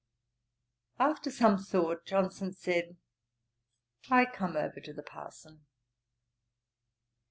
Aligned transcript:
After 0.97 1.29
some 1.29 1.59
thought, 1.59 2.07
Johnson 2.07 2.53
said, 2.53 2.97
'I 4.09 4.25
come 4.33 4.57
over 4.57 4.79
to 4.79 4.93
the 4.93 5.03
parson.' 5.03 5.67